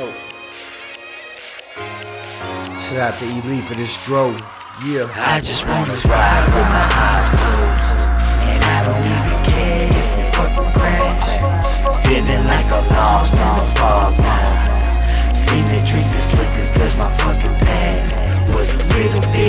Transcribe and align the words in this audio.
dope. 0.00 0.14
Shout 2.80 3.00
out 3.00 3.18
to 3.18 3.24
Elite 3.26 3.64
for 3.64 3.74
this 3.74 3.92
stroke. 3.92 4.36
Yeah. 4.84 5.06
I 5.12 5.40
just 5.40 5.66
wanna 5.68 5.92
ride 6.08 6.46
with 6.54 6.68
my 6.76 6.86
eyes 7.06 7.28
closed. 7.36 7.88
And 8.50 8.60
I 8.64 8.78
don't 8.86 9.06
even 9.16 9.38
care 9.52 9.88
if 10.00 10.08
we 10.16 10.22
fucking 10.36 10.70
crash. 10.78 11.28
Feeling 12.04 12.44
like 12.46 12.70
a 12.72 12.82
lost 12.96 13.40
on 13.42 13.60
fall 13.76 14.10
now. 14.16 14.70
Finna 15.44 15.78
drink 15.90 16.08
this 16.12 16.28
liquor 16.32 16.66
cause 16.78 16.96
my 16.96 17.10
fucking 17.20 17.56
past 17.66 18.18
was 18.54 18.74
a 18.74 18.78
little 18.96 19.24
bit. 19.32 19.39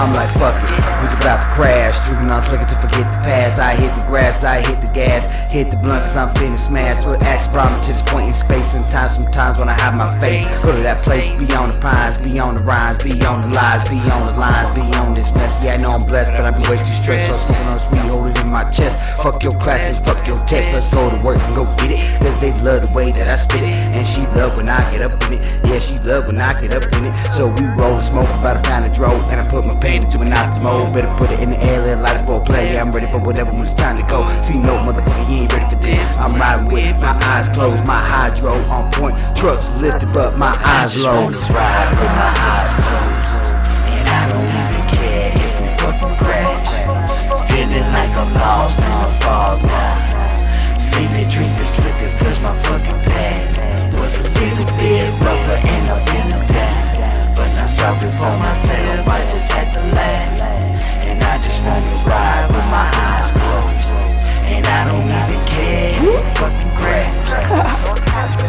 I'm 0.00 0.12
like, 0.14 0.30
fuck 0.30 0.54
it. 0.62 0.97
Was 0.98 1.14
about 1.14 1.46
to 1.46 1.48
crash. 1.54 1.94
On 2.10 2.26
looking 2.26 2.66
to 2.66 2.78
forget 2.82 3.06
the 3.06 3.20
past. 3.22 3.60
I 3.62 3.74
hit 3.78 3.94
the 3.94 4.04
grass, 4.10 4.42
I 4.42 4.58
hit 4.58 4.82
the 4.82 4.90
gas. 4.90 5.46
Hit 5.46 5.70
the 5.70 5.78
blunt 5.78 6.02
cause 6.02 6.16
I'm 6.16 6.34
feeling 6.34 6.58
smashed. 6.58 7.06
With 7.06 7.22
axe 7.22 7.46
problem 7.46 7.78
to 7.86 7.94
this 7.94 8.02
point 8.02 8.26
in 8.26 8.34
space. 8.34 8.74
Sometimes, 8.74 9.14
sometimes 9.14 9.58
when 9.58 9.68
I 9.68 9.78
have 9.78 9.94
my 9.94 10.10
face. 10.18 10.42
Go 10.64 10.74
to 10.74 10.82
that 10.82 10.98
place, 11.06 11.30
be 11.38 11.46
on 11.54 11.70
the 11.70 11.78
pines, 11.78 12.18
be 12.18 12.38
on 12.42 12.58
the 12.58 12.64
rhymes, 12.66 12.98
be 12.98 13.14
on 13.22 13.46
the 13.46 13.50
lies, 13.54 13.86
be 13.86 13.98
on 14.10 14.26
the 14.26 14.34
lines, 14.42 14.74
be 14.74 14.82
on 14.98 15.14
this 15.14 15.30
mess. 15.38 15.62
Yeah, 15.62 15.74
I 15.74 15.76
know 15.78 15.94
I'm 15.94 16.02
blessed, 16.02 16.34
but 16.34 16.42
I 16.42 16.50
be 16.50 16.66
way 16.66 16.82
too 16.82 16.96
stressed. 16.98 17.30
So 17.30 17.54
smoking 17.54 17.70
on 17.70 17.78
sweet, 17.78 18.06
hold 18.10 18.26
it 18.34 18.38
in 18.42 18.50
my 18.50 18.66
chest. 18.66 19.22
Fuck 19.22 19.46
your 19.46 19.54
classes, 19.62 20.02
fuck 20.02 20.26
your 20.26 20.42
test. 20.50 20.74
Let's 20.74 20.90
go 20.90 21.06
to 21.06 21.18
work 21.22 21.38
and 21.38 21.54
go 21.54 21.64
get 21.78 21.94
it. 21.94 22.02
Cause 22.18 22.34
they 22.42 22.50
love 22.66 22.82
the 22.82 22.90
way 22.90 23.14
that 23.14 23.30
I 23.30 23.38
spit 23.38 23.62
it. 23.62 23.74
And 23.94 24.02
she 24.02 24.26
love 24.34 24.58
when 24.58 24.66
I 24.66 24.82
get 24.90 25.06
up 25.06 25.14
in 25.30 25.38
it. 25.38 25.42
Yeah, 25.62 25.78
she 25.78 25.94
love 26.02 26.26
when 26.26 26.42
I 26.42 26.58
get 26.58 26.74
up 26.74 26.90
in 26.90 27.06
it. 27.06 27.14
So 27.30 27.46
we 27.54 27.62
roll, 27.78 28.02
smoke 28.02 28.28
about 28.42 28.58
a 28.58 28.62
pound 28.66 28.82
of 28.82 28.92
dro. 28.92 29.14
And 29.30 29.38
I 29.38 29.46
put 29.46 29.62
my 29.62 29.78
pain 29.78 30.02
into 30.02 30.18
an 30.26 30.34
optimal. 30.34 30.87
Better 30.92 31.12
put 31.16 31.30
it 31.30 31.40
in 31.40 31.50
the 31.50 31.60
air, 31.62 31.80
let 31.80 32.00
light 32.00 32.20
for 32.26 32.40
a 32.40 32.44
play. 32.44 32.78
I'm 32.78 32.90
ready 32.92 33.06
for 33.06 33.20
whatever 33.20 33.52
when 33.52 33.62
it's 33.62 33.74
time 33.74 33.98
to 33.98 34.06
go. 34.06 34.26
See, 34.40 34.58
no 34.58 34.74
motherfucker, 34.84 35.28
you 35.30 35.42
ain't 35.42 35.52
ready 35.52 35.68
for 35.68 35.80
this. 35.80 36.16
I'm 36.18 36.34
riding 36.34 36.66
with 36.66 37.00
my 37.00 37.14
eyes 37.24 37.48
closed, 37.48 37.84
my 37.86 38.00
hydro 38.00 38.52
on 38.72 38.90
point. 38.92 39.14
Trucks 39.36 39.76
lifted, 39.80 40.12
but 40.12 40.36
my 40.38 40.48
I 40.58 40.82
eyes 40.82 40.94
just 40.94 41.06
low. 41.06 41.24
wanna 41.24 41.36
ride 41.52 41.90
with 42.00 42.12
my 42.16 42.32
eyes 42.56 42.72
closed. 42.72 43.32
And 43.94 44.08
I 44.08 44.22
don't 44.32 44.48
even 44.48 44.77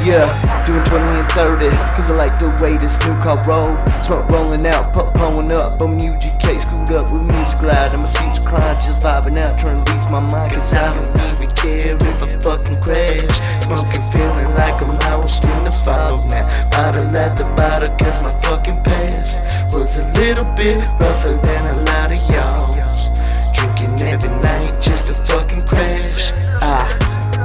Yeah, 0.10 0.26
doing 0.66 0.82
20 0.90 1.06
and 1.22 1.32
30, 1.38 1.70
cause 1.94 2.10
I 2.10 2.18
like 2.18 2.34
the 2.42 2.50
way 2.58 2.82
this 2.82 2.98
new 3.06 3.14
car 3.22 3.38
roll. 3.46 3.78
Smoke 4.02 4.26
rolling 4.34 4.66
out, 4.66 4.90
pop 4.90 5.14
pulling 5.14 5.54
up. 5.54 5.78
I'm 5.86 6.02
UGK 6.02 6.50
screwed 6.58 6.98
up 6.98 7.14
with 7.14 7.30
music 7.30 7.62
loud. 7.62 7.94
And 7.94 8.02
my 8.02 8.10
seats 8.10 8.42
recline, 8.42 8.74
just 8.82 9.06
vibing 9.06 9.38
out, 9.38 9.62
trying 9.62 9.78
to 9.78 9.86
release 9.86 10.10
my 10.10 10.18
mind. 10.18 10.50
Cause 10.50 10.74
I 10.74 10.90
don't 10.98 11.14
even 11.38 11.54
care 11.54 11.94
if 11.94 12.26
I 12.26 12.28
fucking 12.42 12.82
crash. 12.82 13.38
Smoking, 13.70 14.02
feeling 14.10 14.50
like 14.58 14.82
I'm 14.82 14.98
lost 15.14 15.46
in 15.46 15.62
the 15.62 15.70
fog 15.70 16.26
now. 16.26 16.42
Bottle 16.74 17.06
at 17.14 17.38
the 17.38 17.46
bottle, 17.54 17.94
cause 18.02 18.18
my 18.26 18.34
fucking 18.42 18.82
past 18.82 19.38
was 19.70 20.02
a 20.02 20.10
little 20.18 20.50
bit 20.58 20.82
rougher 20.98 21.38
than 21.38 21.62
a 21.70 21.78
lot 21.86 22.10
of 22.10 22.18
y'all's. 22.34 23.14
Drinking 23.54 23.94
every 24.10 24.34
night 24.42 24.74
just 24.82 25.06
to 25.06 25.14
fucking 25.14 25.70
crash. 25.70 26.34
Ah. 26.66 26.90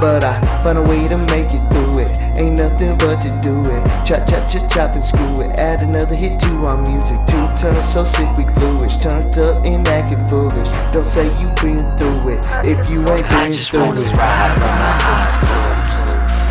But 0.01 0.25
I 0.25 0.41
find 0.65 0.79
a 0.79 0.81
way 0.81 1.07
to 1.13 1.17
make 1.29 1.53
it 1.53 1.61
through 1.69 1.99
it. 1.99 2.24
Ain't 2.37 2.57
nothing 2.59 2.97
but 2.97 3.21
to 3.23 3.31
do 3.39 3.63
it. 3.71 3.81
Chop, 4.05 4.27
chop, 4.27 4.43
chop, 4.51 4.67
chop 4.69 4.91
and 4.95 5.03
screw 5.03 5.41
it. 5.41 5.51
Add 5.57 5.81
another 5.81 6.15
hit 6.15 6.39
to 6.41 6.51
our 6.67 6.77
music. 6.77 7.17
Two 7.27 7.45
turns 7.55 7.87
so 7.87 8.03
sick 8.03 8.27
we 8.35 8.43
bluish. 8.59 8.97
Turned 8.97 9.37
up 9.39 9.63
and 9.65 9.87
acting 9.87 10.19
foolish. 10.27 10.69
Don't 10.91 11.05
say 11.05 11.25
you 11.39 11.47
been 11.63 11.79
through 11.95 12.35
it 12.35 12.41
if 12.67 12.89
you 12.91 12.99
ain't 13.07 13.23
been 13.31 13.39
I 13.39 13.47
just 13.47 13.71
through 13.71 13.87
wanna 13.87 14.01
it. 14.03 14.13
ride 14.19 14.53
with 14.59 14.75
my 14.75 14.93
eyes 15.15 15.35
closed. 15.39 15.95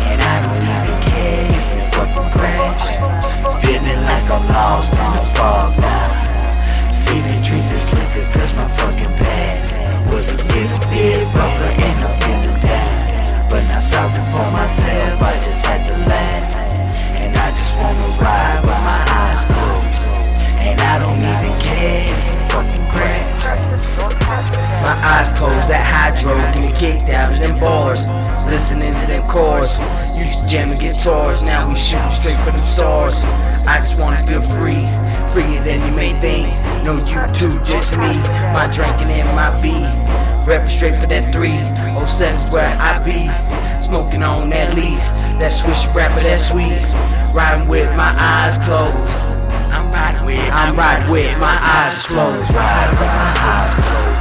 And 0.09 0.19
I 0.21 0.35
don't 0.41 0.65
even 0.65 0.97
care 1.05 1.53
if 1.53 1.65
we 1.69 1.79
fucking 1.93 2.29
crash. 2.33 2.85
Feeling 3.61 4.01
like 4.09 4.25
I'm 4.31 4.45
lost 4.49 4.94
kicked 26.75 27.09
out 27.09 27.33
of 27.33 27.39
them 27.39 27.59
bars. 27.59 28.07
Listening 28.47 28.93
to 28.93 29.05
them 29.07 29.23
chords. 29.27 29.79
Used 30.15 30.43
to 30.43 30.47
jamming 30.47 30.79
guitars, 30.79 31.43
now 31.43 31.67
we 31.67 31.75
shooting 31.75 32.11
straight 32.11 32.39
for 32.45 32.51
them 32.51 32.63
stars. 32.63 33.19
I 33.67 33.79
just 33.79 33.99
wanna 33.99 34.21
feel 34.27 34.41
free, 34.41 34.85
freer 35.33 35.59
than 35.67 35.83
you 35.83 35.93
may 35.95 36.13
think. 36.23 36.47
No 36.85 36.95
you 37.03 37.25
two, 37.33 37.51
just 37.65 37.97
me, 37.97 38.13
my 38.55 38.69
drinking 38.71 39.11
and 39.11 39.27
my 39.35 39.51
beat. 39.59 39.89
Rapping 40.47 40.69
straight 40.69 40.95
for 40.95 41.07
that 41.07 41.33
three, 41.33 41.57
oh 41.99 42.05
seven's 42.05 42.47
where 42.51 42.69
I 42.79 43.01
be. 43.03 43.27
Smoking 43.81 44.23
on 44.23 44.49
that 44.51 44.75
leaf, 44.75 45.01
that 45.39 45.51
swish 45.51 45.87
rapper, 45.95 46.21
that 46.21 46.39
sweet. 46.39 46.79
Riding 47.35 47.67
with 47.67 47.89
my 47.97 48.15
eyes 48.15 48.57
closed. 48.59 49.03
I'm 49.75 49.91
riding 49.91 50.25
with, 50.25 50.49
I'm 50.53 50.77
riding 50.77 51.11
with 51.11 51.33
my 51.41 51.57
eyes 51.59 52.07
closed. 52.07 52.53
ride 52.55 52.89
with 52.91 53.11
my 53.11 53.33
eyes 53.51 53.73
closed. 53.75 54.14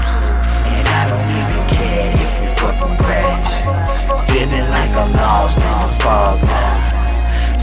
Fucking 2.64 2.96
crash. 2.96 3.52
Feeling 4.28 4.68
like 4.72 4.92
I'm 4.96 5.12
lost 5.12 5.60
in 5.60 5.76
the 5.84 5.90
fog 6.00 6.38
now. 6.40 6.94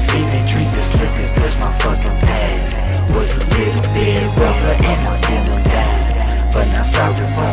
Finna 0.06 0.40
drink 0.52 0.70
this 0.78 0.90
liquor 0.94 1.28
cause 1.38 1.58
my 1.58 1.72
fucking 1.82 2.18
past 2.28 2.74
was 3.16 3.32
a 3.38 3.44
little 3.58 3.86
bit 3.96 4.24
rougher 4.38 4.76
and 4.90 5.02
I'm 5.10 5.18
feeling 5.26 5.64
down. 5.64 6.54
But 6.54 6.66
not 6.74 6.86
sorry 6.86 7.28
for 7.36 7.51